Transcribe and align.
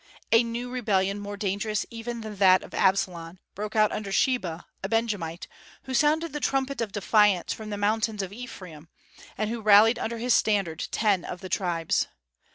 A 0.31 0.41
new 0.43 0.71
rebellion 0.71 1.19
more 1.19 1.37
dangerous 1.37 1.85
even 1.91 2.21
than 2.21 2.37
that 2.37 2.63
of 2.63 2.73
Absalom 2.73 3.37
broke 3.53 3.75
out 3.75 3.91
under 3.91 4.11
Sheba, 4.11 4.65
a 4.83 4.89
Benjamite, 4.89 5.47
who 5.83 5.93
sounded 5.93 6.33
the 6.33 6.39
trumpet 6.39 6.81
of 6.81 6.91
defiance 6.91 7.53
from 7.53 7.69
the 7.69 7.77
mountains 7.77 8.23
of 8.23 8.33
Ephraim, 8.33 8.89
and 9.37 9.51
who 9.51 9.61
rallied 9.61 9.99
under 9.99 10.17
his 10.17 10.33
standard 10.33 10.87
ten 10.91 11.23
of 11.23 11.39
the 11.41 11.49
tribes. 11.49 12.07